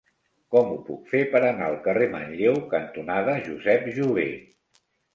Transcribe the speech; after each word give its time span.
Com 0.53 0.71
ho 0.71 0.77
puc 0.87 1.03
fer 1.11 1.21
per 1.35 1.41
anar 1.51 1.67
al 1.69 1.77
carrer 1.89 2.09
Manlleu 2.15 2.59
cantonada 2.75 3.39
Josep 3.47 3.89
Jover? 4.01 4.31